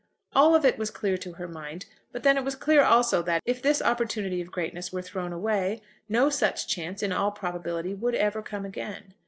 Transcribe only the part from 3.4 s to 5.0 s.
if this opportunity of greatness